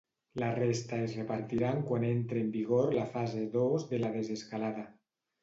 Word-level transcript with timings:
La 0.43 0.47
resta 0.53 0.97
es 1.07 1.13
repartiran 1.17 1.81
quan 1.89 2.07
entre 2.07 2.41
en 2.45 2.49
vigor 2.57 2.91
la 3.01 3.05
fase 3.13 3.45
dos 3.59 3.87
de 3.93 4.01
la 4.03 4.13
desescalada. 4.19 4.89